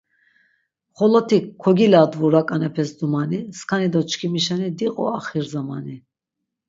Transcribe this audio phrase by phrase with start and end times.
[0.97, 5.95] Xoloti kogiladvu rak̆anepes dumani, skani do çkimi şeni diqu axir zamani.